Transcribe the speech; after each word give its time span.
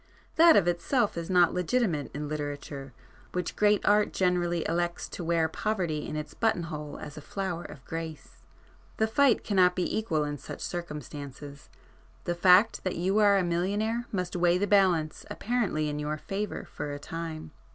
That 0.35 0.55
of 0.55 0.67
itself 0.67 1.15
is 1.15 1.29
not 1.29 1.53
legitimate 1.53 2.09
in 2.15 2.27
Literature, 2.27 2.91
which 3.33 3.55
great 3.55 3.85
art 3.85 4.13
generally 4.13 4.65
elects 4.67 5.07
to 5.09 5.23
wear 5.23 5.47
poverty 5.47 6.07
in 6.07 6.15
its 6.15 6.33
button 6.33 6.63
hole 6.63 6.97
as 6.97 7.17
a 7.17 7.21
flower 7.21 7.63
of 7.63 7.85
grace. 7.85 8.41
The 8.97 9.05
fight 9.05 9.43
cannot 9.43 9.75
be 9.75 9.95
equal 9.95 10.23
in 10.23 10.39
such 10.39 10.61
circumstances. 10.61 11.69
The 12.23 12.33
fact 12.33 12.83
that 12.83 12.95
you 12.95 13.19
are 13.19 13.37
a 13.37 13.43
millionaire 13.43 14.07
must 14.11 14.35
weigh 14.35 14.57
the 14.57 14.65
balance 14.65 15.23
apparently 15.29 15.87
in 15.87 15.99
your 15.99 16.17
favour 16.17 16.65
for 16.65 16.91
a 16.91 16.97
time. 16.97 17.51